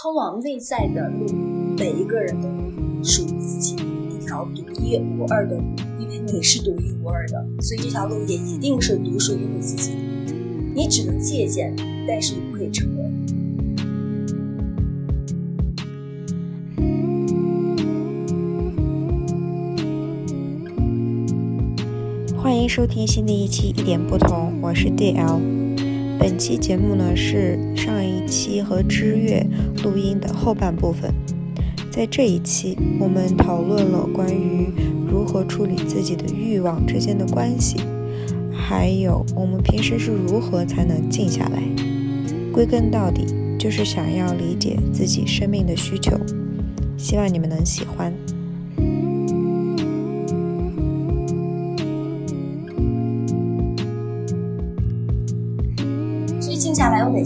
[0.00, 1.26] 通往内在的路，
[1.76, 2.48] 每一个人都
[3.02, 3.74] 属于自己
[4.14, 5.64] 一条独一无二的路，
[5.98, 9.98] 因为你是独一无二的，所以这条路也一定是独属于你自己的。
[10.72, 11.74] 你只能借鉴，
[12.06, 13.08] 但是你不可以成为。
[22.36, 25.67] 欢迎收听新的一期《一点不同》，我是 DL。
[26.18, 29.46] 本期节目呢是上一期和知月
[29.84, 31.14] 录音的后半部分，
[31.92, 34.68] 在这一期我们讨论了关于
[35.08, 37.78] 如何处理自己的欲望之间的关系，
[38.52, 41.62] 还有我们平时是如何才能静下来。
[42.52, 43.24] 归根到底
[43.56, 46.18] 就是想要理解自己生命的需求，
[46.96, 48.12] 希望你们能喜欢。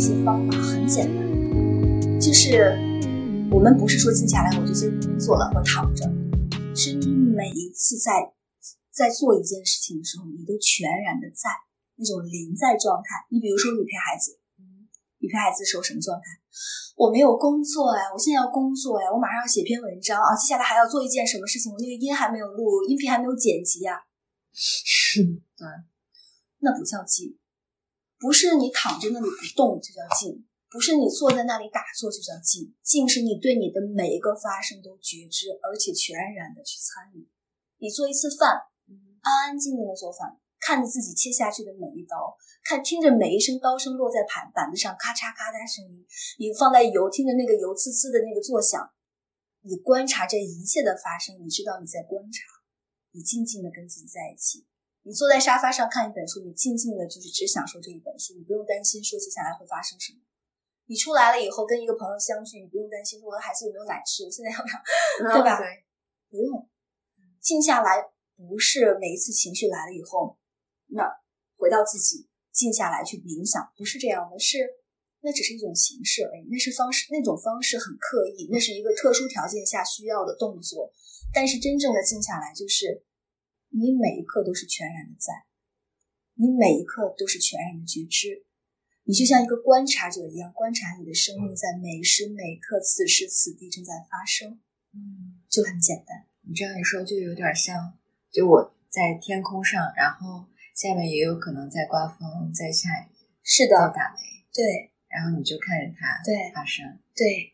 [0.02, 0.58] 些方法？
[0.58, 2.74] 很简单，就是
[3.52, 6.10] 我们不是说静下来我就先工作了或躺着，
[6.74, 8.34] 是你每一次在
[8.90, 11.48] 在做一件事情的时候，你都全然的在
[11.94, 13.30] 那种临在状态。
[13.30, 14.40] 你比如说你陪孩子，
[15.20, 16.24] 你陪孩子的时候什么状态？
[16.96, 21.70] 我没有工作哎，我现在要工作哎，我马上要写篇文章啊，接下来还要做一件什么事情？
[21.70, 24.02] 我那个音还没有录，音频还没有剪辑呀。
[24.52, 25.22] 是，
[25.56, 25.62] 对，
[26.58, 27.38] 那不叫静。
[28.22, 32.72] 不是你躺在那里不动就叫静，不是你坐在那里打坐就叫静。
[32.80, 37.26] 静是你对你的每一个发生都觉知，而且全然的去参与。
[37.78, 38.62] 你做一次饭，
[39.22, 46.06] 安安静静的做饭，看着自己切下去的每一刀，看听着每一声刀声落在盘板子上咔嚓咔嚓声音，
[46.38, 48.78] 你放在油，听着那个油呲呲的那个作响，
[49.62, 52.46] 你观察这一切的发生，你知道你在观察，
[53.10, 54.64] 你静静的跟自己在一起。
[55.04, 60.20] 你坐在沙发上看一本书，你静静的，就是只享受这一本书，你不用担心说接下来会发生什么。
[60.86, 64.68] 你出来了以后跟一个朋友相聚，你不用担心说我的孩子有没有奶吃，我现在要不
[65.26, 65.58] 要， 对吧？
[66.30, 66.68] 不用，
[67.40, 67.98] 静下来
[68.36, 70.38] 不是每一次情绪来了以后，
[70.86, 71.02] 那
[71.56, 74.58] 回到自己静下来去冥想，不是这样的，是
[75.22, 80.92] 那只是一种形式而已，那是方式，那种方式很刻意，那是一个特殊条件下需要的动作，
[81.34, 83.02] 但是真正的静下来就是。
[83.72, 85.32] 你每一刻都是全然的在，
[86.34, 88.44] 你每一刻都是全然的觉知，
[89.04, 94.60] 你就像一个观察者一样，观察你的生命在每时每刻、此时此地正在发生。
[94.92, 96.26] 嗯，就很简单。
[96.42, 97.98] 你这样一说，就有点像，
[98.30, 103.08] 就我在天空上，然后下面也有可能在刮风，在下雨，
[103.42, 104.20] 是的，在打雷，
[104.52, 104.92] 对。
[105.12, 107.52] 然后你就看着它对发生，对，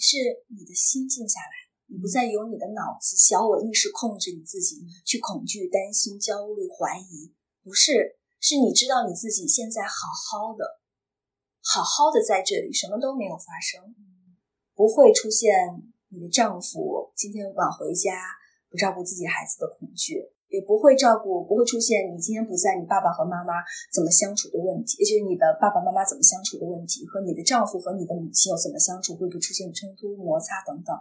[0.00, 0.16] 是
[0.48, 1.63] 你的心静下来。
[1.86, 10.80] 你不再由你的脑子、小我意识控制你自己，去恐惧、担心、焦虑、怀疑，不是，是你知道你自己现在好好的，
[11.60, 13.94] 好好的在这里，什么都没有发生，
[14.74, 15.52] 不会出现
[16.08, 18.12] 你的丈夫今天晚回家
[18.70, 23.60] 不照顾自己孩子的恐惧，也不会照顾，不会出现你今天不在，你爸爸和妈妈
[23.92, 30.96] 怎么相处的问题，也就是你的爸爸妈妈怎么相处的问题，和你的丈夫和你的母亲又怎么相处，会不会出现冲突、摩擦等等。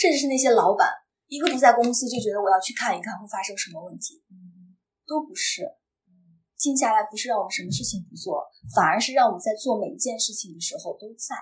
[0.00, 0.88] 甚至是那些老板，
[1.28, 4.24] 一个不在公司就觉得我要去看一看会发生什么问题，
[5.04, 5.68] 都不是。
[6.56, 11.36] 静下来不是让我们什么事情不做，反而是让我们在做每一件事情的时候都在，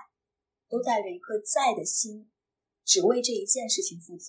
[0.67, 2.29] 都带着一颗在的心，
[2.83, 4.27] 只为这一件事情负责。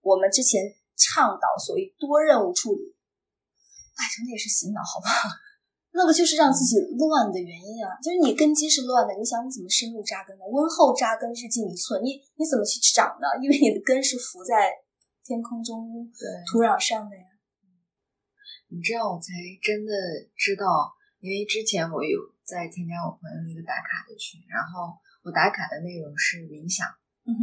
[0.00, 0.60] 我们之前
[0.96, 2.96] 倡导所谓多任务处理，
[3.96, 5.28] 哎，真的也是洗脑，好不好？
[5.94, 10.44] 那个就是让自己乱的原因啊，就是你根基是乱的，你想你怎么深入扎根呢？
[10.50, 13.30] 温厚扎根日进一寸，你你怎么去长呢？
[13.40, 14.74] 因为你的根是浮在
[15.22, 16.10] 天空中
[16.50, 17.22] 土壤上的呀。
[18.66, 19.30] 你这样我才
[19.62, 19.94] 真的
[20.34, 20.90] 知道，
[21.22, 26.90] 因为之前我有在参加我朋友一个打卡的群，然后我打卡的内容是冥想。
[27.22, 27.40] 嗯哼，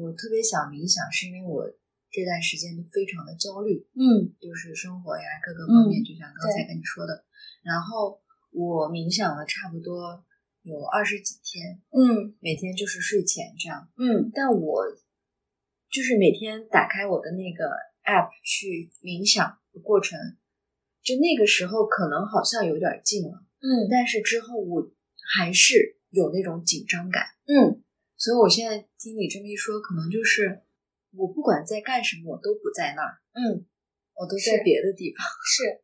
[0.00, 1.68] 我特别想冥想，是因为我
[2.08, 3.76] 这段时间都非常的焦虑。
[3.92, 7.28] 嗯，就是生活呀各个方面，就像刚才跟你说的。
[7.64, 8.20] 然后
[8.52, 10.24] 我冥想了差不多
[10.62, 14.84] 有二十几天，嗯，每天就是睡前这样，嗯，但我
[15.90, 17.64] 就是每天打开我的那个
[18.04, 20.18] app 去冥想的过程，
[21.02, 24.92] 就那个时候可能好像有点静了，嗯，但是之后我
[25.34, 27.82] 还是有那种紧张感，嗯，
[28.16, 30.62] 所以我现在听你这么一说，可能就是
[31.12, 33.64] 我不管在干什么，我都不在那儿，嗯，
[34.14, 35.83] 我都在别的地方，是。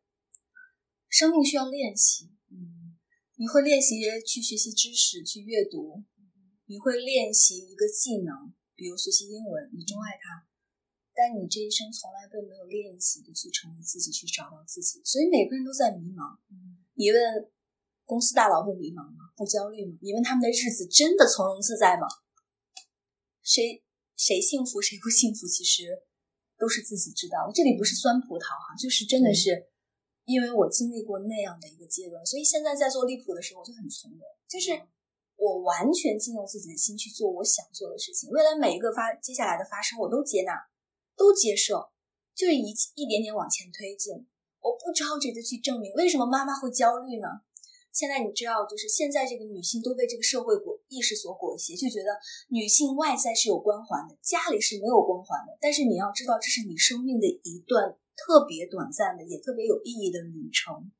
[1.11, 2.95] 生命需要练习，嗯，
[3.35, 6.05] 你会练习去学习知识，去阅读，
[6.67, 10.47] 你会练习一个技能，比如学习英文，你钟爱它，
[11.13, 16.39] 但你这一生从来都没有练习的去成为自己，去找到自己，所以每个人都在迷茫。
[16.49, 17.51] 嗯，你问
[18.05, 19.35] 公司大佬不迷茫吗？
[19.35, 19.99] 不焦虑吗？
[20.01, 22.07] 你问他们的日子真的从容自在吗？
[23.43, 23.83] 谁
[24.15, 26.07] 谁幸福谁不幸福，其实
[26.57, 27.51] 都是自己知道的。
[27.53, 29.67] 这里不是酸葡萄哈，就是真的是
[30.31, 34.71] 因为我经历过那样的一个阶段，所以现在在做利普的时候我就很从容，就是
[35.35, 38.29] 我完全尽用自己的心去做我想做的事情。
[38.29, 40.53] 未来每一个发接下来的发生，我都接纳，
[41.17, 41.89] 都接受，
[42.33, 44.25] 就是一一点点往前推进。
[44.61, 47.27] 我不着急的去证明为什么妈妈会焦虑呢？
[47.91, 52.15] 现在你知道，就是现在这个女性都被这个社会裹意识所裹挟，就觉得
[52.47, 55.57] 女性外在是有光环的，家里是没有光环的。
[55.59, 60.91] 但是你要知道，这是你生命的一段特别短暂的，也特别有意义的旅程。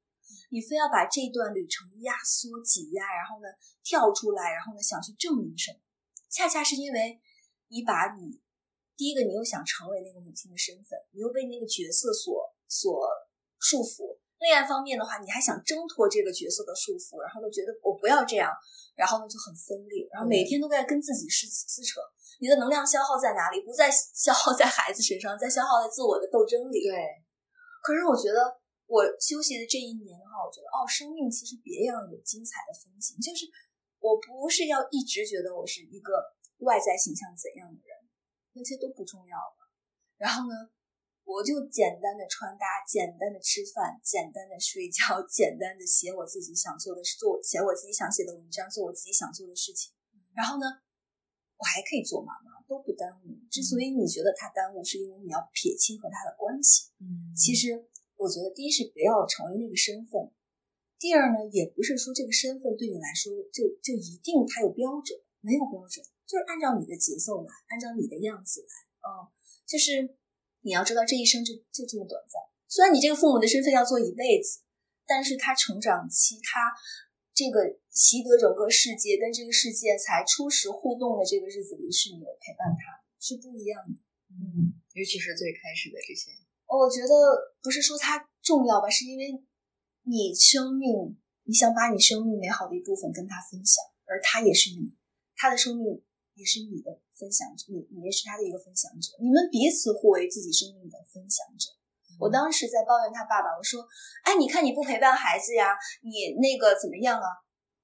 [0.49, 3.47] 你非要把这段旅程压缩挤压，然后呢
[3.83, 5.79] 跳出来，然后呢想去证明什么？
[6.29, 7.19] 恰恰是因为
[7.67, 8.41] 你把你
[8.95, 13.07] 第一个，你又想成为那个母亲的身份，你又被那个角色所所
[13.59, 14.20] 束缚。
[14.41, 18.49] 另外一方面的话，你还想挣脱这个角色的束缚，然后呢，觉得我不要这样，
[18.97, 22.01] 然后呢就很分裂，然后每天都在跟自己撕撕扯。
[22.41, 23.61] 你的能量消耗在哪里？
[23.61, 26.89] 不再消耗在孩子身上，在消耗在自我的斗争里。
[26.89, 27.05] 对。
[27.85, 28.41] 可是我觉得，
[28.89, 33.13] 我休息的这一年的话，我觉得哦，生命其实别样有精彩的风景。
[33.21, 33.45] 就是
[34.01, 36.17] 我不是要一直觉得我是一个
[36.65, 37.93] 外在形象怎样的人，
[38.57, 39.69] 那些都不重要了。
[40.17, 40.55] 然后呢？
[41.31, 49.93] 我就简单的穿搭，简单的吃饭， 简单的睡觉， 简单的写我自己想做的事，做写我自己想写的文章，做我自己想做的事情。
[50.35, 50.67] 然后呢，
[51.55, 53.39] 我还可以做妈妈，都不耽误。
[53.49, 56.91] 之所以你觉得它耽误，是因为你要撇清和他的关系。
[56.99, 57.87] 嗯，其实
[58.17, 60.35] 我觉得，第一是不要成为那个身份，
[60.99, 68.73] 第二呢，也不是说这个身份对你来说就就一定它有标准，没有标准，就是按照你的节奏来，按照你的样子来。
[69.07, 69.31] 嗯，
[69.65, 70.19] 就是。
[70.61, 72.41] 你要知道，这一生就就这么短暂。
[72.67, 74.61] 虽然你这个父母的身份要做一辈子，
[75.05, 76.71] 但是他成长期，他
[77.33, 83.99] 这个习得整个世界，跟这个世界才初始互动的这个日子里，是你陪伴他，是不一样的。
[84.29, 86.31] 嗯，尤其是最开始的这些，
[86.67, 89.43] 我觉得不是说他重要吧，是因为
[90.03, 94.95] 你生命，你想把你生命美好的一部分跟他分享，而他也是你，
[95.35, 96.03] 他的生命
[96.35, 97.01] 也是你的。
[97.21, 101.69] 分享者，你你也是他的一个分享者，你们彼此互为自己生命的分享者。
[102.17, 103.85] 我当时在抱怨他爸爸，我说
[104.25, 107.29] ：“哎，你看你不陪伴孩子呀，你那个怎么样啊？”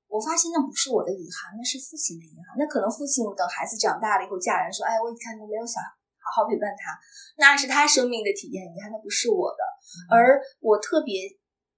[0.09, 2.57] 我发现那不是我的遗憾，那是父亲的遗憾。
[2.57, 5.77] 那可能父亲等孩子长大了以后嫁人，说：“哎，我一看都没有想
[6.17, 6.97] 好好陪伴他，
[7.37, 9.61] 那是他生命的体验遗憾，那不是我的。”
[10.09, 11.29] 而我特别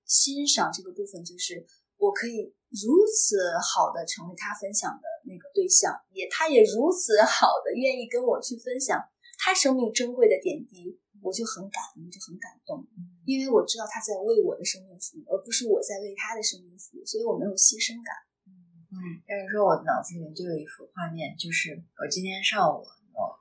[0.08, 1.68] 欣赏这个部分，就是
[2.00, 2.56] 我可以。
[2.70, 8.98] 如此好的成为他分享的那个对象，也他也如此好的愿意跟我去分享
[9.38, 12.81] 他生命珍贵的点滴，我就很感恩，就很感动，
[13.30, 18.10] 因为我知道他在为我的生命服务，而不是我在为他的生命服务，所以我没有牺牲感。
[18.90, 18.98] 嗯，
[19.30, 22.82] 但是说我脑子里面就有一幅画面，就是我今天上午
[23.14, 23.38] 我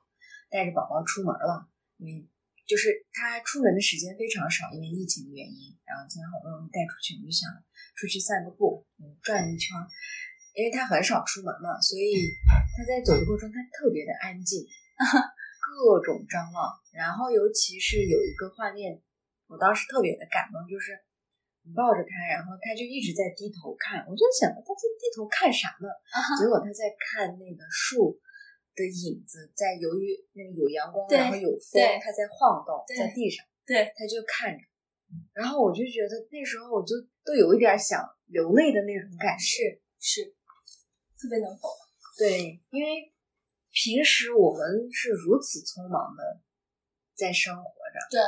[0.53, 1.65] 带着宝宝出门了，
[1.97, 2.29] 因为
[2.69, 7.49] 就是他出门的时间非常少，因为疫情的原因，然后今天好不容易带出去，我就想。
[7.99, 9.75] 出去散个步，嗯，转一圈，
[10.55, 12.31] 因为他很少出门嘛，所以
[12.75, 14.65] 他在走的过程中他特别的安静，
[15.61, 16.73] 各种张望。
[16.91, 19.01] 然后尤其是有一个画面，
[19.47, 20.97] 我当时特别的感动，就是
[21.75, 24.03] 抱着他，然后他就一直在低头看。
[24.09, 25.87] 我就想他在低头看啥呢？
[26.39, 28.19] 结果他在看那个树
[28.75, 34.63] 的影子，在由于那个有阳光，然后有风，它在晃动在地上，对，他就看着。
[35.33, 36.93] 然后我就觉得那时候我就
[37.25, 40.35] 都有一点想流泪的那种感觉，是是，
[41.19, 41.69] 特别能懂。
[42.17, 43.11] 对，因为
[43.71, 46.41] 平时我们是如此匆忙的
[47.13, 48.19] 在生活着，对。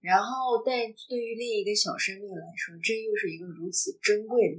[0.00, 0.74] 然后，但
[1.08, 4.56] 对于另一个小生命来说，这又是一个如此珍贵的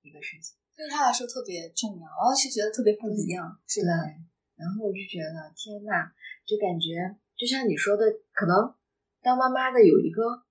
[0.00, 3.92] 一个事情，对他来说特别重要，而且觉得特别不一样，是的。
[4.56, 6.10] 然后我就觉得，天呐，
[6.48, 8.74] 就感觉就像你说的，可能
[9.20, 10.42] 当妈妈的有一个。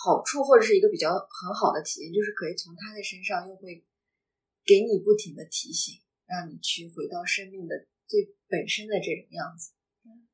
[0.00, 3.84] 好处或者是一个比较很好的体验，就是可以从他的身上又会
[4.68, 5.96] 给你不停的提醒，
[6.28, 7.72] 让你去回到生命的
[8.04, 9.72] 最本身的这种样子。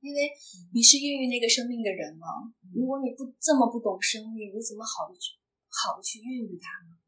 [0.03, 0.35] 因为
[0.75, 2.27] 你是孕育那个生命的人嘛，
[2.75, 5.39] 如果你不这么不懂生命，你怎么好的去
[5.71, 6.99] 好的去孕育它呢？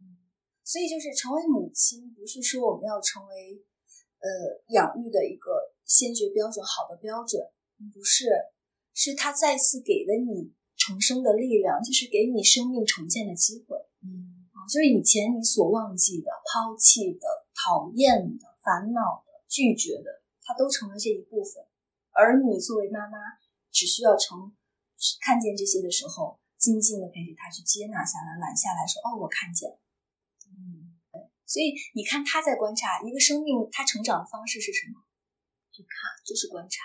[0.62, 3.58] 所以就是成为母亲，不是说我们要成为
[4.22, 7.42] 呃养育的一个先决标准，好的标准，
[7.92, 8.30] 不是，
[8.94, 10.54] 是他再次给了你。
[10.78, 13.78] 重生的力量，就是给你生命重建的机会。
[14.68, 21.64] 就是以前你所忘记的、抛弃的、讨厌的、烦恼的、拒绝的，它都成了这一部分。
[22.12, 23.18] 而你作为妈妈，
[23.70, 24.54] 只需要成
[25.20, 29.78] 看见这些的时候，静静的陪着他去接纳下来、揽下来，说：“哦，我看见了。”
[30.50, 30.96] 嗯。
[31.46, 34.98] 所以你看他在观察一个生命，他成长的方式是什么？
[35.70, 36.82] 去看，就是观察。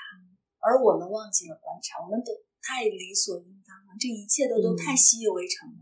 [0.59, 2.29] 而我们忘记了观察，我们都
[2.61, 5.81] 太理所应当了，这一切都都太习以为常了。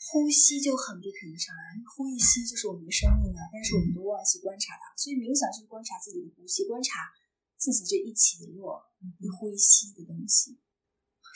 [0.00, 1.52] 呼吸就很不平常，
[1.84, 4.88] 呼一吸就是我们的生命啊，但是我们都忘记观察它。
[4.96, 7.12] 所以冥想就是观察自己的呼吸，观察
[7.60, 8.80] 自己这一起一落、
[9.20, 10.56] 一呼一吸的东西，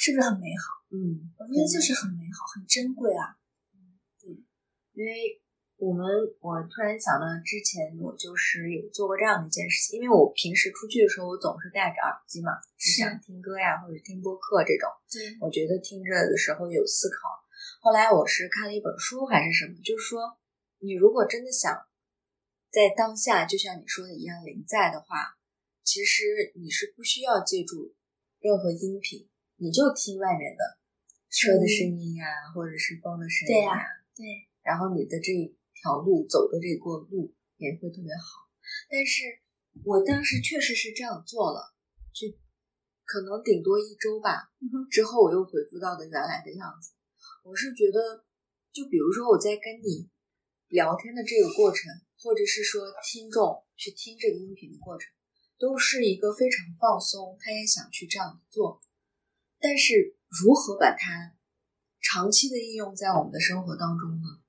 [0.00, 0.84] 是不是很美好？
[0.90, 3.36] 嗯，我觉得就是很美好，很珍贵啊。
[4.20, 4.32] 对，
[4.92, 5.40] 因为。
[5.76, 6.06] 我们
[6.38, 14.86] 我突然想到，之前我就是有做过这样的一件事情，因为我平时出去的时候，我总是戴着耳机嘛，是想听歌呀，或者听播客这种。
[15.10, 17.26] 对，我觉得听着的时候有思考。
[17.84, 20.38] 后来我是看了一本书还是什么，就是说，
[20.78, 21.84] 你如果真的想
[22.72, 25.36] 在当下，就像你说的一样临在的话，
[25.84, 26.24] 其实
[26.54, 27.94] 你是不需要借助
[28.40, 30.64] 任何音频，你就听外面的
[31.28, 32.24] 车的声音呀，
[32.54, 33.84] 或者是风的声音呀，
[34.16, 35.54] 对，然后你的这。
[35.76, 38.48] 条路走的这个路也会特别好，
[38.88, 39.20] 但是
[39.84, 41.74] 我当时确实是这样做了，
[42.10, 42.28] 就
[43.04, 44.48] 可能顶多一周吧，
[44.90, 46.93] 之后我又恢复到的原来的样子。
[47.44, 48.24] 我是觉得，
[48.72, 50.08] 就比如说我在跟你
[50.68, 55.12] 聊天的这个过程，或者是说听众去听这个音频的过程，
[55.58, 58.80] 都是一个非常放松，他也想去这样做。
[59.60, 61.36] 但是如何把它
[62.00, 64.40] 长期的应用在我们的生活当中呢？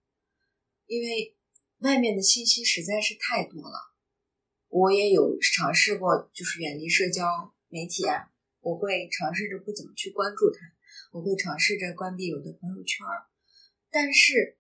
[0.86, 1.36] 因为
[1.80, 3.92] 外面的信息实在是太多了，
[4.70, 10.75] 我也有尝试过，就是远离社交媒体啊，我会尝试着不怎么去关注它，
[11.16, 13.08] 我会尝试着关闭我的朋友圈，
[13.90, 14.58] 但是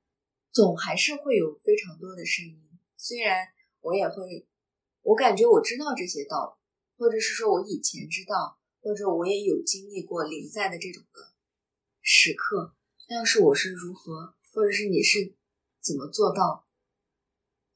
[0.54, 2.58] 总还是会有非常多的声音。
[2.96, 3.50] 虽然
[3.82, 4.48] 我也会，
[5.02, 11.34] 我感觉我知道这些道理，或者是说我以前知道，或者我也有经历过临在的这种的
[12.02, 12.74] 时刻，
[13.06, 15.36] 但是我是如何，或者是你是。
[15.82, 16.66] 怎么做到？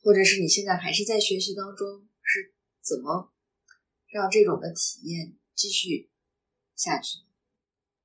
[0.02, 3.32] 或者是你现在还是在学习当中，是怎么
[4.08, 6.10] 让这种的体验继续
[6.76, 7.20] 下去？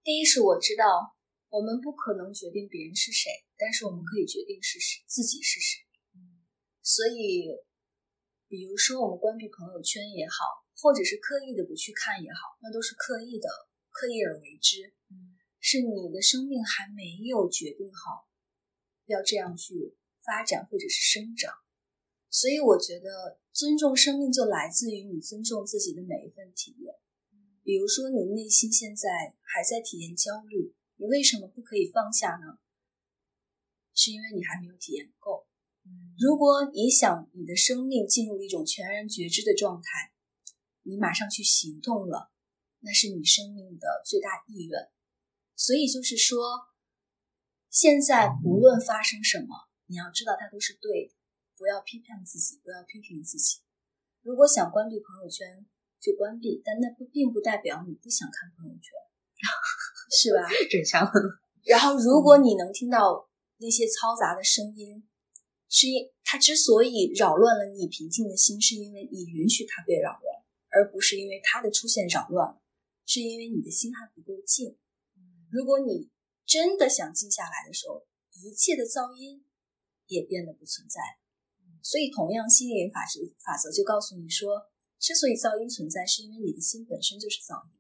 [0.05, 1.17] 第一是我知道
[1.49, 5.81] 我们不可能决定别人是谁，但是我们可以决定是谁自己是谁。
[6.83, 7.49] 所以，
[8.47, 10.45] 比如说我们关闭朋友圈也好，
[10.77, 13.49] 或者是刻意的不去看也好，那都是刻意的，
[13.91, 14.93] 刻意而为之。
[15.59, 18.29] 是你的生命还没有决定好。
[19.07, 21.51] 要这样去发展或者是生长，
[22.29, 26.95] 所以我觉得尊重生命就来自于你尊重自己的每一份体验。
[27.65, 32.59] 比如说，你内心现在还在体验焦虑，你为什么不可以放下呢？
[33.95, 35.49] 是因为你还没有体验够。
[36.17, 40.13] 如果你想你的生命进入一种全然觉知的状态，
[40.83, 42.31] 你马上去行动了，
[42.81, 44.91] 那是你生命的最大意愿。
[45.57, 46.69] 所以就是说。
[47.71, 49.49] 现在不论发生什么，
[49.87, 51.15] 你要知道它都是对的，
[51.57, 53.63] 不要批判自己，不要批评自己。
[54.23, 55.67] 如果想关闭朋友圈，
[56.05, 58.93] 就关闭，但那不并不代表你不想看朋友圈，
[60.13, 60.45] 是吧？
[60.69, 61.01] 真相。
[61.65, 65.09] 然后， 如果你能听到那些嘈杂的声音，
[65.71, 72.61] 是因它之所以扰乱了你平静的心，是因为你允许它被扰乱，而不是因为它的出现扰乱了，
[73.07, 74.77] 是因为你的心还不够静。
[75.51, 76.11] 如果你。
[76.47, 78.05] 真的想静下来的时候，
[78.45, 79.47] 一切的噪音
[80.09, 81.01] 也变得不存在。
[81.83, 84.61] 所以，同样，心灵法则法则就告诉你说，
[85.05, 87.77] 之所以噪音存在，是因为你的心本身就是噪音。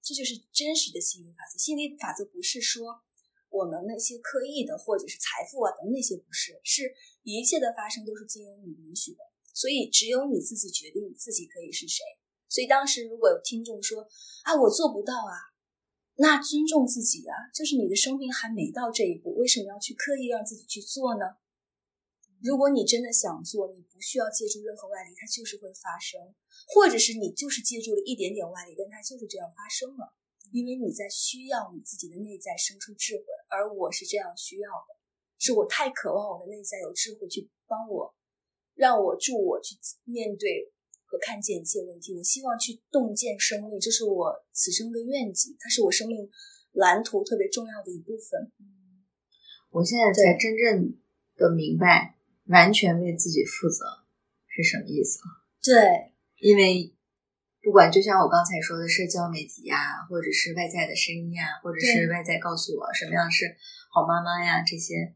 [0.00, 1.58] 这就是真实的心理法则。
[1.58, 3.04] 心理法则不是说
[3.50, 9.18] 我们那些刻意的，或者是财富啊等那些，不是，是一切的发生都是经由你允许的。
[9.52, 12.00] 所以，只有你自己决定自己可以是谁。
[12.48, 14.08] 所以，当时如果有听众说
[14.44, 15.36] 啊，我做不到啊。
[16.16, 21.36] 那尊重自己啊，就是你的生命还没到这一步，为什么要去刻意让自己去做呢？
[22.42, 26.34] 如果你真的想做，你不需要借助任何外力，它就是会发生；
[26.68, 30.14] 或者是你就是借助了一点点外力，但它就是这样发生了，
[30.52, 34.96] 因为你在需要你自己的内在生出智慧，而我是这样需要的，
[35.38, 38.14] 是我太渴望我的内在有智慧去帮我，
[38.74, 40.72] 让我助我去面对。
[41.10, 46.28] 和看见一切问题，我希望去洞见生命，这是我此生的愿景，它是我生命
[46.72, 48.52] 蓝图特别重要的一部分。
[49.70, 50.98] 我现在才真正
[51.34, 52.17] 的明白，
[52.48, 53.84] 完全为自己负责
[54.46, 55.20] 是什么意思。
[55.62, 56.94] 对，因为
[57.62, 63.56] 不管就像我刚才说的，社交媒体呀，或者是外在的声音呀，或者是外在告诉我什么样是
[63.90, 65.14] 好妈妈呀，这些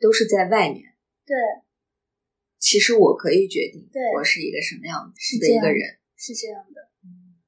[0.00, 0.82] 都是在外面。
[1.24, 1.36] 对。
[2.58, 6.90] 其实我可以决定，我是一个什么样的一个人，是这样的。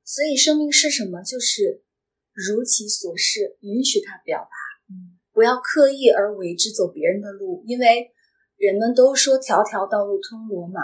[0.02, 1.22] 所以生命是什么？
[1.22, 1.84] 就是
[2.32, 4.56] 如其所是，允许它表达，
[4.92, 7.62] 嗯不要刻意而为之走别人的路。
[7.64, 8.10] 因为
[8.56, 10.80] 人们都说条条道路通罗马，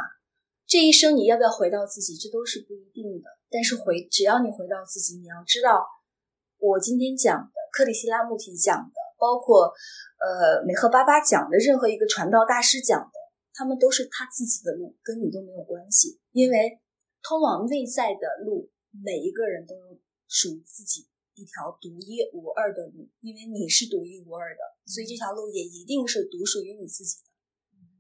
[0.67, 3.29] 这一生你要不要回到自己，这都是不一定的。
[3.49, 5.87] 但是回，只要你回到自己，你要知道，
[6.59, 9.73] 我今天讲的克里希拉穆提讲的，包括
[10.19, 13.15] 呃美赫巴巴讲的，任何一个传道大师讲的，
[13.55, 16.21] 他们都是他自己的路，跟你都没有关系。
[16.33, 16.81] 因为
[17.23, 18.71] 通往内在的路，
[19.03, 19.99] 每一个人都有
[20.29, 27.30] 属于自己一条独一无二的路，因为你是独一无二的，所以这条路也一定是独属于你自己的。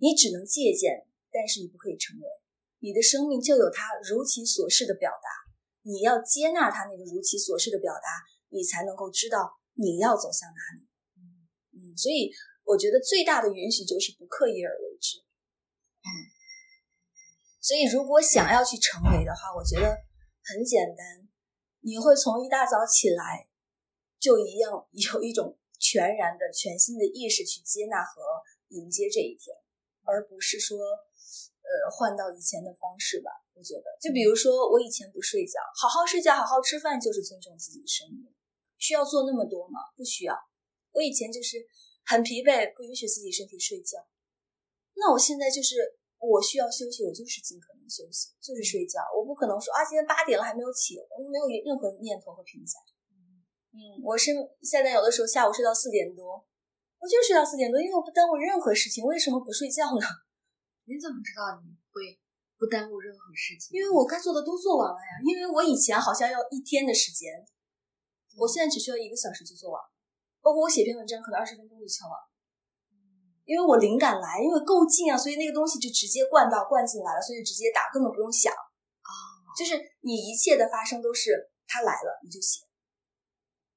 [0.00, 2.24] 你只能借鉴，但是你不可以成为。
[2.80, 5.28] 你的生命就有它如其所示的表达，
[5.82, 10.88] 你要接纳它那个如其所示的表达，你才能够知道你要走向哪里。
[11.76, 12.32] 嗯，所以
[12.64, 15.18] 我觉得最大的允许就是不刻意而为之。
[16.00, 16.08] 嗯，
[17.60, 19.84] 所以如果想要去成为的话，我觉得
[20.42, 21.28] 很简单，
[21.80, 23.46] 你会从一大早起来
[24.18, 28.22] 就一样有一种全然的、全新的意识去接纳和
[28.68, 29.54] 迎接这一天。
[30.10, 30.76] 而不是说，
[31.62, 33.30] 呃，换到以前的方式吧。
[33.54, 38.26] 我觉得，就比如说，我以前不睡觉，好好睡觉，好好吃饭，就是尊重自己的生命。
[38.78, 39.78] 需要做那么多吗？
[39.94, 40.34] 不需要。
[40.92, 41.60] 我以前就是
[42.06, 44.00] 很疲惫，不允许自己身体睡觉。
[44.96, 45.76] 那我现在就是，
[46.18, 49.04] 我需要休息，我就是尽可能休息，就是睡觉。
[49.14, 52.80] 我不可能说啊，今天八点了还没有起，我没有任何念头和评价。
[53.76, 56.44] 嗯，我是现在有的时候下午睡到四点多。
[57.00, 59.00] 我就睡到四点多，因为我不耽误任何事情。
[59.08, 60.04] 为什么不睡觉呢？
[60.84, 62.20] 你怎么知道你会
[62.60, 63.72] 不耽误任何事情？
[63.72, 65.12] 因为我该做的都做完了呀。
[65.24, 67.32] 因为我以前好像要一天的时间，
[68.36, 69.80] 我现在只需要一个小时就做完。
[70.44, 72.12] 包括我写篇文章，可能二十分钟就敲完。
[73.48, 79.12] 因为我灵感来，因为够近啊，所以那个东西就直接灌到灌进来了，所以直接打，根本不用想啊。
[79.56, 82.60] 就是你一切的发生都是它来了你就写，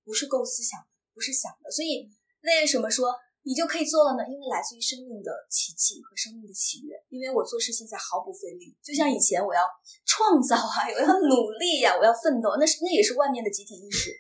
[0.04, 2.12] 不是构思想的，不是想的，所以。
[2.44, 4.24] 为什么说你就可以做了呢？
[4.28, 6.96] 因为来自于生命的奇迹和生命的喜悦。
[7.12, 9.60] 因为我做事现在毫不费力，就像以前我要
[10.08, 14.12] 创造啊， 我要努力呀，我要奋斗，那是那也是外面的集体意识，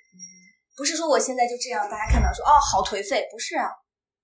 [0.75, 3.71] 不是说我现在就这样，大家看到说哦好颓废，不是啊，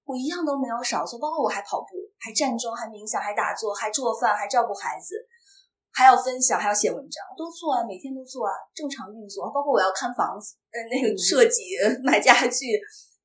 [0.04, 1.88] 我一样都没有少做，包括我还跑步，
[2.20, 5.16] 还站桩，还冥想，还打坐，还做饭，还照顾孩子，
[5.96, 9.48] 还要分享，还要写文章，都做啊，每天都做啊，正常运作。
[9.50, 11.64] 包括我要看房子，呃，那个设计、
[12.04, 12.76] 买家具。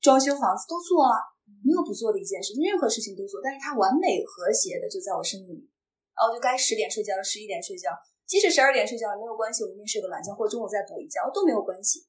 [0.05, 1.17] 装修房子都做啊，
[1.65, 5.65] 没有不做的一件事，任何事情都做，但是它完美和谐的就在我生命里。
[6.13, 7.89] 然后就该十点睡觉，十一点睡觉，
[8.29, 12.05] 即使十二点睡觉也没有关系，我明天睡个懒觉或中午再补一觉都没有关系。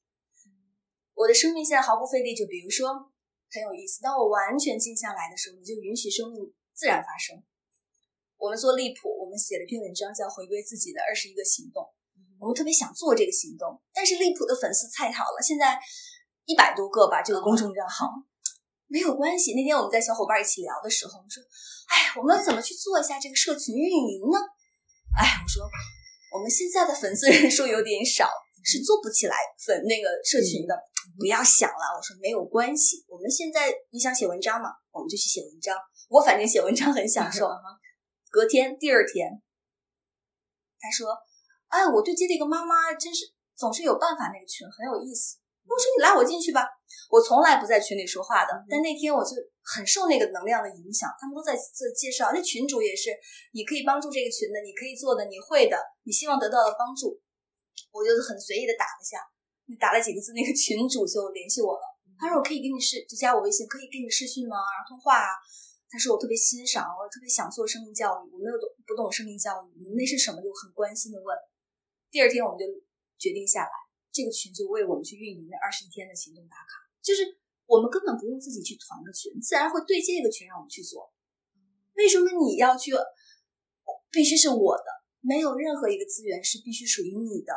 [1.16, 2.92] 我的生命现在毫不费力，就比如说
[3.48, 7.42] 很有意思，当我完全静下来的时候，你就允许生命自然发生。
[8.36, 11.82] 我们做利普，我们写了一篇文章叫《回归自己的二十一个行动》，
[12.38, 15.80] 我们特别想做这个行动，但是利普的粉丝太好了，现在。
[16.46, 18.08] 一百多个吧，这个公众账号
[18.86, 19.54] 没有关系。
[19.54, 21.42] 那天我们在小伙伴一起聊的时候，我说
[21.90, 24.38] ：“哎，我们怎么去做一下这个社群运营呢？”
[25.18, 25.68] 哎，我说
[26.32, 28.30] 我们现在的粉丝人数有点少，
[28.62, 30.74] 是做不起来粉那个社群的。
[31.18, 33.04] 不要想了，我说没有关系。
[33.08, 35.74] 我们现在你想写文章嘛，我们就去写文章。
[36.10, 37.48] 我反正写文章很享受。
[38.28, 39.40] 隔天第二天，
[40.78, 41.16] 他说
[41.68, 46.64] ：“哎，我对接的一个妈妈真是总是有办法，那个群很有意思。”我说你拉我进去吧，
[47.10, 48.64] 我从来不在群里说话的。
[48.70, 53.10] 但那天我就很受那个能量的影响，他们都在做介绍，那群主也是，
[53.52, 57.20] 你可以帮助这个群的，你可以做的，你会的，你希望得到的帮助，
[57.90, 59.18] 我就很随意的打了下，
[59.66, 61.82] 你打了几个字，那个群主就联系我了。
[62.18, 64.56] 他说我可以给你视，就加我微信，可以给你视讯吗？
[64.88, 65.34] 通话啊？
[65.90, 70.40] 他说我特别欣赏，我特别想做生命教育，我没有懂不懂生命教育，你们那是什么？
[70.40, 71.36] 就很关心的问。
[72.10, 72.64] 第二天我们就
[73.18, 73.70] 决定下来。
[74.16, 77.36] 这个群就为我们去运营那二十一天的行动打卡，就是
[77.68, 81.12] 我们根本不用自己去团个群，自然会对接一个群让我们去做。
[82.00, 82.96] 为什么你要去？
[84.10, 84.88] 必须是我的，
[85.20, 87.52] 没有任何一个资源是必须属于你的，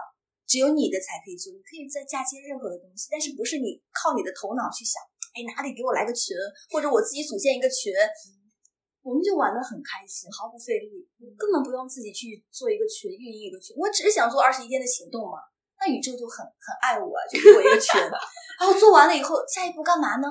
[0.45, 1.53] 只有你的才可以做。
[1.53, 4.99] 你可以再嫁接任何的东西，但是不是你靠你的头脑去想？
[5.31, 6.35] 哎，哪里给我来个群，
[6.69, 7.93] 或者我自己组建一个群，
[9.01, 13.73] 我们就玩的很开心，毫不费力，根本不用自己去做一个群，运营一个群。
[13.77, 15.39] 我只是想做二十一天的行动嘛。
[15.79, 17.95] 那宇宙就很很爱我，就给我一个群，
[18.59, 20.27] 然后做完了以后，下一步干嘛呢？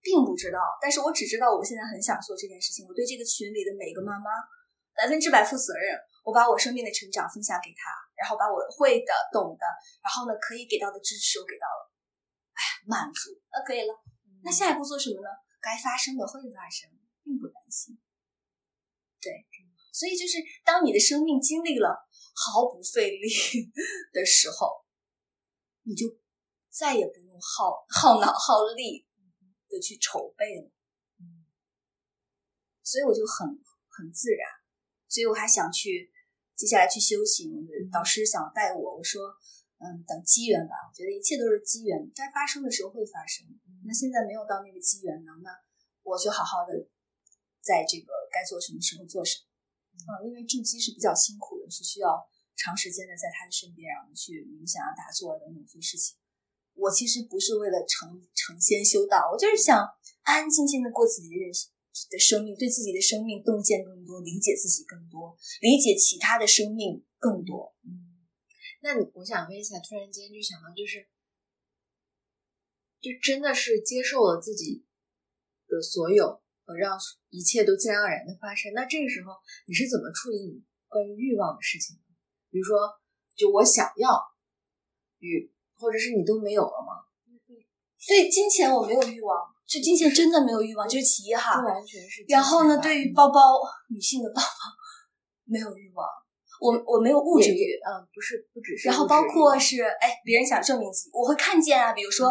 [0.00, 2.86] 并不知道，但是我只知道我现在很想做这件事情。
[2.86, 4.30] 我对这个群里的每一个妈妈
[4.94, 9.66] 百分之百负责任，我把我生命的成长分享给她，然后把我会的、懂的，
[10.00, 11.90] 然后呢可以给到的支持我给到了，
[12.54, 13.92] 哎，满足，那可以了。
[14.44, 15.28] 那下一步做什么呢？
[15.60, 16.88] 该发生的会发生，
[17.24, 17.98] 并不担心。
[19.20, 19.44] 对，
[19.92, 22.07] 所以就是当你的生命经历了。
[22.38, 23.28] 毫不费力
[24.14, 24.84] 的时候，
[25.82, 26.06] 你就
[26.70, 29.06] 再也不用耗耗脑耗力
[29.68, 30.70] 的去筹备了。
[32.84, 33.48] 所以我就很
[33.88, 34.48] 很自然，
[35.08, 36.10] 所以我还想去
[36.56, 37.52] 接下来去修行。
[37.92, 39.20] 导师想带我，我说
[39.78, 40.74] 嗯，等机缘吧。
[40.88, 43.46] 我觉得一切都是机缘，该发生的时候会发生。
[43.84, 45.50] 那现在没有到那个机缘呢，那
[46.02, 46.72] 我就好好的
[47.60, 49.47] 在这个该做什么时候做什么。
[50.06, 56.16] 嗯，因为筑基是比较辛苦的，是需要长时间的在他的身边，然后去冥想啊、打坐等等些事情。
[56.74, 59.76] 我其实不是为了成成仙修道，我就是想
[60.22, 61.68] 安安静静的过自己的人生
[62.10, 67.74] 的生命，对自己的生命洞见更多，理解自己更多，理解其他的生命更多。
[67.82, 68.22] 嗯，
[68.80, 71.08] 那我想问一下，突然间就想到，就是
[73.00, 74.86] 就真的是接受了自己
[75.66, 76.92] 的所有，和让
[77.30, 78.68] 一切都自然而然的发生。
[78.76, 79.32] 那这个时候
[79.64, 81.96] 你是怎么处理你关于欲望的事情？
[82.52, 82.76] 比如说，
[83.34, 84.20] 就我想要
[85.20, 85.50] 与。
[85.80, 87.06] 或者是你都没有了吗？
[88.08, 91.60] 对金钱我没有欲望，就金钱真的没有欲望，这是其一哈。
[91.60, 92.24] 不完全是。
[92.26, 93.40] 然后呢，对于包包，
[93.88, 94.48] 女性的包包
[95.44, 96.04] 没有欲望，
[96.60, 98.88] 我我没有物质欲，嗯，不是不只是。
[98.88, 102.30] 然后包括是哎，别人想证明自己，我会看见啊，比如说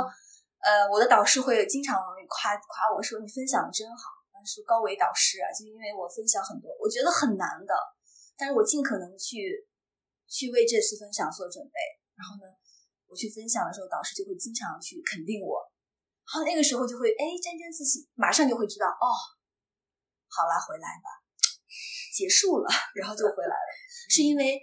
[0.59, 1.95] 呃，我的导师会经常
[2.27, 4.11] 夸夸我说你分享的真好，
[4.47, 7.75] 是高维导师啊，就因为我分享很多，我觉得很难的，
[8.37, 9.67] 但是我尽可能去
[10.31, 11.75] 去为这次分享做准备，
[12.15, 12.47] 然后呢。
[13.07, 15.63] 我去分享的时候，导师就会经常去肯定我，
[16.27, 19.07] 然后那个时候就会哎沾沾自喜，马上就会知道哦，
[20.27, 21.07] 好了，回来吧，
[22.11, 22.67] 结束了，
[22.99, 23.71] 然后就回来了，
[24.11, 24.59] 是因为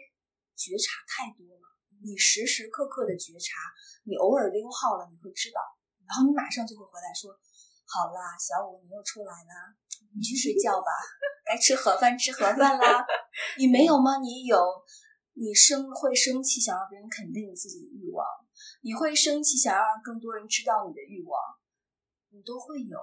[0.53, 1.65] 觉察太多了，
[2.05, 3.57] 你时时刻刻的觉察，
[4.05, 5.65] 你偶尔溜号了，你会知道，
[6.05, 7.33] 然后你马上就会回来说，
[7.87, 9.75] 好啦，小五你又出来了，
[10.15, 10.91] 你去睡觉吧，
[11.45, 13.05] 该吃盒饭吃盒饭啦，
[13.59, 14.19] 你没有吗？
[14.19, 14.59] 你有。
[15.37, 18.23] 你生会生气，想要别人肯定你自己的欲望；
[18.83, 21.35] 你会生气，想要让更多人知道你的欲望，
[22.31, 22.97] 你都会有。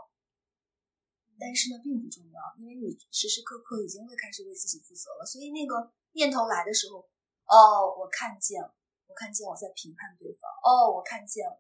[1.38, 5.26] 但是呢，并不重要，因为你时时刻刻已经会开始为自己负责了。
[5.28, 7.04] 所以那个念头来的时候，
[7.52, 8.74] 哦，我看见了，
[9.08, 11.60] 我看见我在评判对方，哦，我看见了，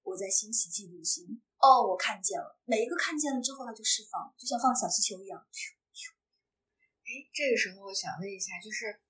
[0.00, 5.46] 我在欣喜嫉妒心，哦，我看见了，每一个看见了之后，它就释放，就像放小气球一样。
[7.06, 9.00] 哎，这个时候我想问一下，就是。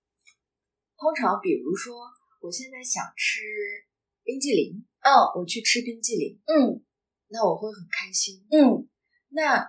[0.98, 2.08] 通常，比如说，
[2.40, 3.38] 我现在想吃
[4.24, 6.82] 冰激凌，嗯，我去吃冰激凌，嗯，
[7.28, 8.88] 那我会很开心，嗯，
[9.28, 9.60] 那，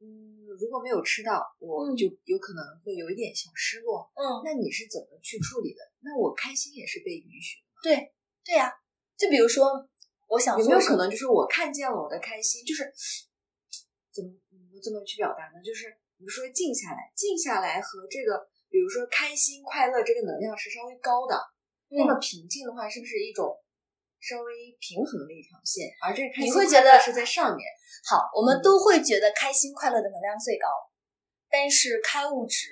[0.00, 5.80] 嗯，如果没有吃到，我就有可能会有一点小失落，嗯，那你是怎么去处理的？
[6.00, 8.12] 那我开心也是被允许的，对，
[8.44, 8.72] 对呀，
[9.16, 9.88] 就比如说，
[10.30, 12.86] 我想有没有可能就是我看见了我的开心，就是
[14.14, 14.30] 怎么
[14.82, 15.58] 怎么去表达呢？
[15.66, 18.48] 就是比如说静下来，静下来和这个。
[18.70, 21.34] 比如说开心快乐这个能量是稍微高的，
[21.88, 23.50] 那么平静的话是不是一种
[24.20, 25.90] 稍微平衡的一条线？
[26.06, 27.66] 而这个开心快乐是在上面。
[28.06, 30.70] 好，我们都会觉得开心快乐的能量最高，
[31.50, 32.70] 但是开悟值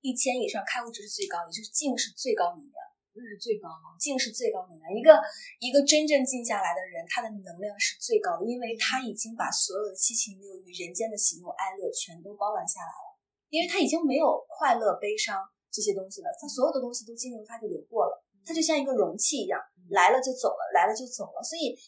[0.00, 2.80] 一千以上，开悟值是最高，也就是静是最高能量，
[3.16, 3.96] 那是最高吗？
[3.98, 4.92] 静是最高能量。
[4.92, 5.16] 一个
[5.58, 13.16] 一个真正静下来的人，他的能量是最高的，因为他已经把所有的七情六欲、人间的喜怒哀乐全都包揽下来了。
[13.48, 15.38] 因为他已经没有快乐、悲伤
[15.70, 19.58] 这些东西了，他所有的东西都进入他就流过了，他就像一个容器一样，
[19.90, 21.78] 来了就走了，来了就走了，所以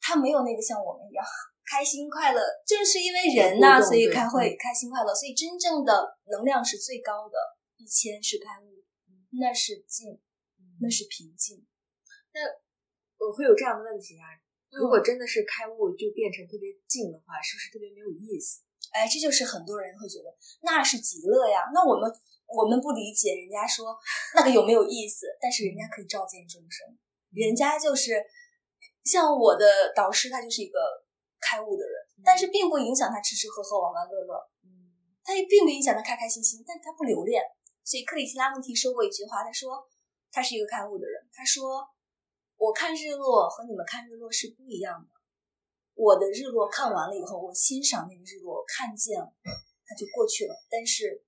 [0.00, 1.22] 他没有那个像我们一样
[1.70, 2.40] 开心快乐。
[2.66, 7.36] 正是因为人呐，所以开会开心快乐，所以真正的能量是最高的，
[7.76, 8.82] 一千是开悟，
[9.38, 10.18] 那是静，
[10.80, 11.66] 那是平静。
[12.32, 12.40] 那
[13.18, 14.26] 我会有这样的问题啊，
[14.70, 18.62] 如果真的是开悟就变成特别静的话，是不是特别没有意思？
[18.92, 21.68] 哎，这就是很多人会觉得那是极乐呀。
[21.74, 22.08] 那我们
[22.46, 23.98] 我们不理解人家说
[24.34, 26.96] 那个有没有意思，但是人家可以照见众生，
[27.32, 28.24] 人家就是
[29.04, 30.78] 像我的导师，他就是一个
[31.40, 34.88] 开悟的人，但是并不影响他吃吃喝喝、玩玩乐乐，嗯，
[35.22, 37.42] 他也并不影响他开开心心，但他不留恋。
[37.84, 39.86] 所以克里希拉穆提说过一句话，他说
[40.38, 41.82] 他是一个开悟的人，他说
[42.54, 45.10] 我看日落和你们看日落是不一样的。
[45.94, 49.34] 我的日落看完了以后，我欣赏那个日落，看见了，
[49.84, 50.54] 它就过去了。
[50.70, 51.24] 但是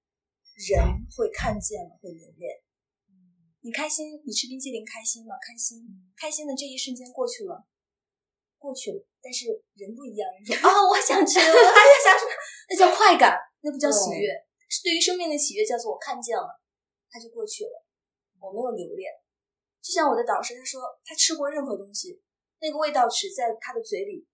[0.71, 0.79] 人
[1.17, 2.55] 会看见了，会留恋。
[3.63, 5.35] 你开心，你吃冰淇淋开心吗？
[5.43, 5.83] 开心，
[6.17, 7.67] 开心的这一瞬间过去了，
[8.59, 9.05] 过去了。
[9.21, 12.31] 但是人不一样，人说啊，我想吃，我还想吃，
[12.71, 14.31] 那叫快感，那不叫喜悦。
[14.69, 16.63] 是对于生命的喜悦，叫做我看见了，
[17.11, 17.85] 它就过去了，
[18.41, 19.13] 我没有留恋。
[19.83, 22.23] 就像我的导师，他说他吃过任何东西，
[22.61, 24.27] 那个味道只在他的嘴里。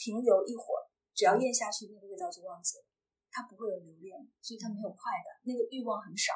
[0.00, 2.84] 停留一会儿，只要咽下去，那个味道就忘记了，
[3.30, 6.32] 他不会有留恋，所以他没有快感，那个欲望很少，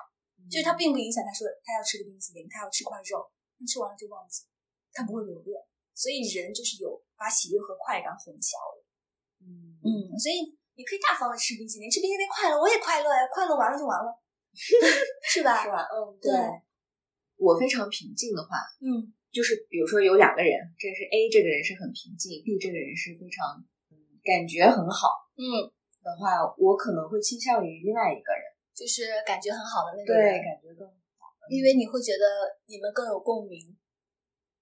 [0.53, 3.25] 就是他并不影响他说他要吃个冰淇淋，他要吃块肉，
[3.57, 4.45] 他吃完了就忘记，
[4.93, 5.57] 他不会留恋，
[5.97, 8.85] 所以人就是有把喜悦和快感混淆了，
[9.41, 10.45] 嗯嗯，所以
[10.77, 14.13] 你可以大方的吃冰淇淋，吃冰淇淋快乐，我也快乐呀，快乐完了就完了，
[15.25, 15.65] 是吧？
[15.65, 15.89] 是吧？
[15.89, 16.37] 嗯，对，
[17.37, 23.59] 我非常平静的话，嗯就是比如说有两个人，这是 A 这个人是很平静，B 这个人是非常
[23.91, 25.67] 嗯感觉很好嗯，
[26.03, 30.95] 的话，我可能会倾向于另外一个人，就是感觉很好的那个对，感觉更好
[31.51, 32.25] 因为你会觉得
[32.67, 33.77] 你们更有共鸣，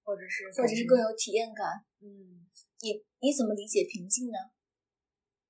[0.02, 1.84] 或者是或者是更有体验感。
[2.00, 2.42] 嗯
[2.82, 4.38] 你你怎么理解平静呢？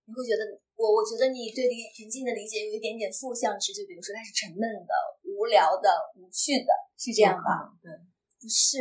[0.05, 0.43] 你会觉得
[0.75, 4.93] 我我觉得你对理平静的理解有一点点负向值，就比如说它是沉闷的、
[5.25, 6.71] 无聊的、无趣的，
[7.03, 7.75] 是这样吧？？
[7.83, 7.91] 对，
[8.39, 8.79] 不是，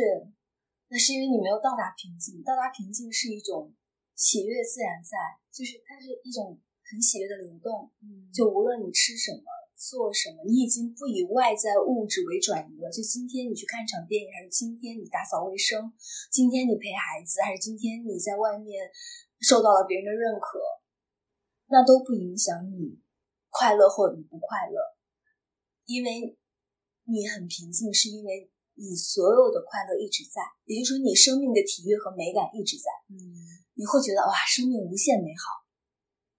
[0.86, 2.38] 那是因为你没有到达平静。
[2.46, 3.74] 到达平静是一种
[4.14, 5.18] 喜悦自然在，
[5.50, 6.54] 就是它是一种
[6.86, 7.90] 很喜悦的流动。
[7.98, 9.42] 嗯就无论你吃什么、
[9.74, 12.86] 做什么，你已经不以外在物质为转移了。
[12.94, 15.92] 就今天你去看场电影，还是今天你打扫卫生，
[16.30, 18.86] 今天你陪孩子，还是今天你在外面
[19.42, 20.62] 受到了别人的认可，
[21.66, 23.02] 那都不影响你
[23.50, 24.78] 快乐或者你不快乐，
[25.86, 26.38] 因为
[27.04, 32.90] 你很平静，是因为你所有的快乐一直在，也就是说你生命的体悦和美感一直在。
[33.08, 33.16] 嗯
[33.74, 35.64] 你会觉得哇，生命无限美好，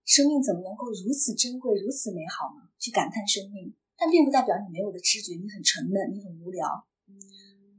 [0.05, 2.69] 生命怎么能够如此珍贵、如此美好呢？
[2.77, 6.85] 去感叹生命，但并不代表你没有了知觉，你很沉闷，你很无聊。
[7.07, 7.17] 嗯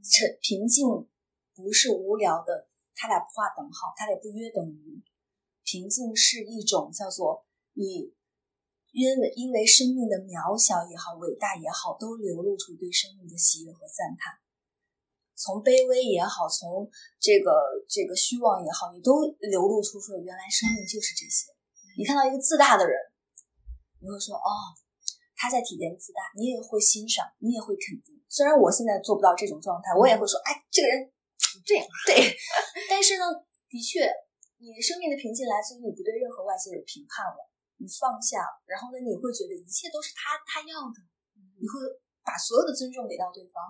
[0.03, 0.85] 沉平静
[1.55, 5.01] 不是无聊的，它俩不划等号，它俩不约等于。
[5.63, 8.13] 平静是一种叫做你
[8.95, 14.39] 因为因为生命的渺小也好，伟大也好，都流露出对生命的喜悦和赞叹。
[15.35, 16.87] 从卑微也好，从
[17.19, 17.51] 这个
[17.91, 19.19] 这个虚妄也好，你都
[19.51, 21.51] 流露出说，原来生命就是这些。
[21.99, 22.95] 你看到一个自大的人，
[23.99, 24.71] 你会说哦，
[25.35, 28.15] 他在体验自大，你也会欣赏，你也会肯定。
[28.31, 31.11] 虽然我现在做不到这种状态，我也会说，哎，这个人
[31.67, 32.31] 这样 对。
[32.87, 33.27] 但是呢，
[33.67, 34.07] 的确，
[34.63, 37.43] 你生命的平静来自于你不对任何外界有评判了，
[37.77, 40.97] 你放下，然后呢，你会觉得一切都是他他要的，
[41.59, 41.79] 你会
[42.23, 43.61] 把所有的尊重给到对方，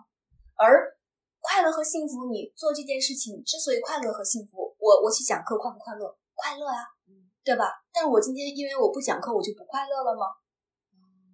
[0.56, 0.98] 而。
[1.48, 6.10] 快乐和幸福，你做这件事情之所以快乐和幸福，我我去讲课快不快乐？
[6.34, 7.70] 快乐啊，嗯对吧？
[7.94, 10.26] 但是我今天因为我不讲课，我就不快乐了吗？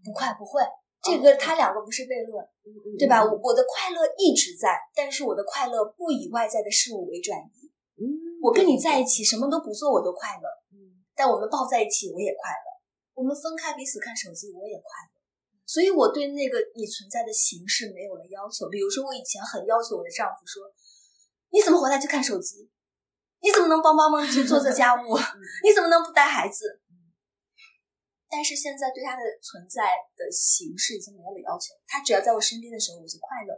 [0.03, 0.59] 不快不会，
[1.01, 2.45] 这个它两个不是悖论，
[2.99, 3.23] 对吧？
[3.23, 7.71] 我我的快乐一直在，但是我的快乐不以外在的事物为转移。
[7.95, 8.03] 嗯，
[8.43, 10.60] 我跟你在一起，什么都不做我都快乐，嗯
[11.21, 12.65] 但我们抱在一起我也快乐，
[13.13, 15.13] 我们分开彼此看手机我也快乐。
[15.69, 18.65] 所以我对那个你存在的形式没有了要求。
[18.73, 20.65] 比如说，我以前很要求我的丈夫说
[21.53, 22.73] ：“你怎么回来就看手机？
[23.45, 25.13] 你怎么能帮帮忙去做做家务？
[25.61, 26.81] 你怎么能不带孩子？”
[28.25, 33.53] 但是现在对他的存在的形式已经没有了要求，他只要在我身边的时候，我就快乐，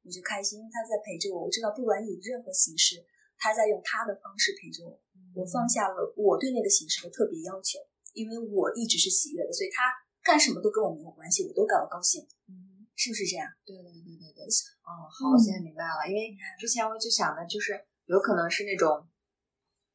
[0.00, 1.44] 我就开心，他在陪着我。
[1.44, 3.04] 我知道，不管以任何形式，
[3.44, 4.96] 他在用他的方式陪着我。
[5.36, 7.76] 我放下了我对那个形式的特别要求，
[8.14, 13.44] 因为我一直是喜悦的，所以他干什么都跟我没有关系，我都感到高兴，嗯，是不是这样？
[13.66, 14.40] 对对对对对，
[14.86, 16.06] 哦，好，我现在明白了。
[16.08, 17.76] 因为之前我就想的就是
[18.06, 19.04] 有可能是那种，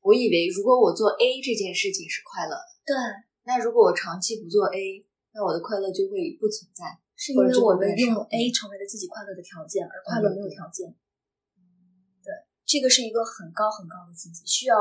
[0.03, 2.93] 我以为如果我做 A 这件事情是快乐的，对，
[3.47, 6.99] 那如果我长期不做 A，那我的快乐就会不存在。
[7.15, 10.87] 是因为我们用 A 成为了自己快乐的条件，而快乐没有条件。
[10.91, 10.99] 对，
[12.69, 14.77] 这个是一个很高很高的境界，需要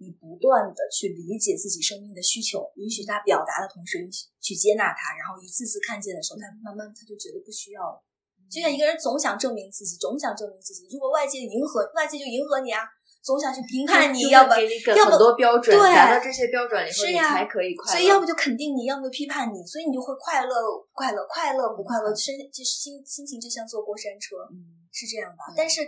[0.00, 8.00] 你不断的去理解自己生命的需求，允许他表达的同时，允许去接纳他，然后一次次看见的时候，他慢慢他就觉得不需要了。
[8.48, 12.88] 就像一个人总想证明自己，总想证明自己，如果外界迎合，外界就迎合你啊，
[13.22, 17.92] 总想去评判你，要不给你要不很多标准，对达到这些标准以后，你才可以快乐。
[17.92, 20.56] 所以要不就肯定你，要么就批判你，所以你就会快乐
[20.90, 25.52] 快乐快乐不快乐，身就是心心情就像坐过山车，嗯是这样吧？
[25.52, 25.86] 嗯但是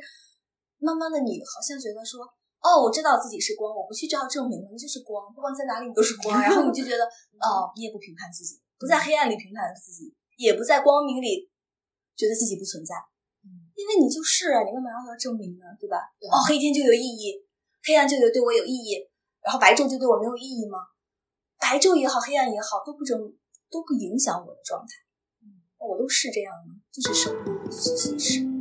[0.83, 2.27] 慢慢的，你好像觉得说，
[2.59, 7.07] 哦，我知道自己是光，我不去照证明了，你就是光，不管在哪里你都是光，然后你就觉得，
[7.39, 11.49] 哦，你也不评判自己，不在黑暗里评判自己，也不在光明里
[12.19, 12.95] 觉得自己不存在，
[13.47, 15.65] 嗯因为你就是啊，你干嘛要证明呢？
[15.79, 16.03] 对吧？
[16.19, 17.39] 对哦，黑天就有意义，
[17.87, 18.99] 黑暗就有对我有意义，
[19.41, 20.79] 然后白昼就对我没有意义吗？
[21.59, 23.19] 白昼也好，黑暗也好，都不争，
[23.71, 24.95] 都不影响我的状态。
[25.43, 28.52] 嗯，我都是这样的，就是生命的形式。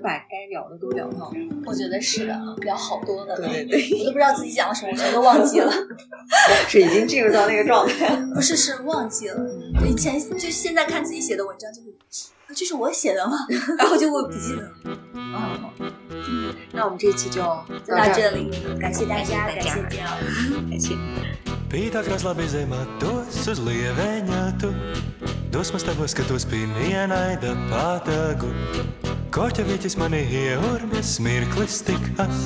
[0.00, 1.32] 把该聊的都聊到了。
[1.66, 5.72] 我觉得是的，聊好多的，对对对，我都不知道自己讲了什么，我全都忘记了。
[6.68, 8.26] 是已经进入到那个状态了。
[8.34, 9.40] 不是，是忘记了。
[9.86, 11.90] 以前就现在看自己写的文章，就会，
[12.46, 13.36] 啊这是我写的吗？
[13.78, 14.62] 然后就会不记得。
[15.34, 15.70] 哦，
[16.72, 17.42] 那我们这期就
[17.84, 20.18] 就到这里，感谢大家，感谢大家
[20.70, 20.94] 感谢.
[29.36, 32.38] Koķa viķis mani ieurbies, mirklis tik as.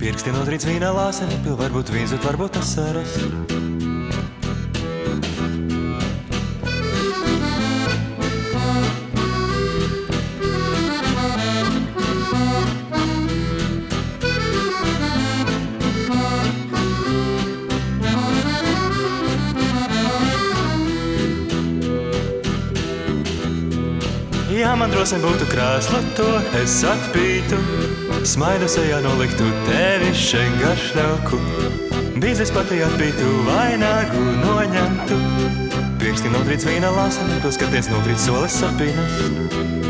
[0.00, 3.18] Pirksti notrīts vīna lāseni, pil varbūt vīzut, varbūt asaras.
[25.04, 26.26] Ja man drosme būtu krāsla, to
[26.62, 27.58] es atpītu.
[28.24, 31.42] Smaidu sejā noliktu tevi šeit garšļauku.
[32.24, 35.20] Bīzes pati atpītu, vainagu noņemtu.
[36.00, 39.83] Pirksti notrīts vīna lāseni, tu skaties notrīts solis sapīnas.